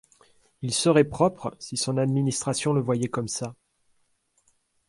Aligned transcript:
Il 0.63 0.73
serait 0.73 1.03
propre, 1.03 1.55
si 1.59 1.77
son 1.77 1.97
administration 1.97 2.73
le 2.73 2.81
voyait 2.81 3.07
comme 3.09 3.27
ça! 3.27 3.53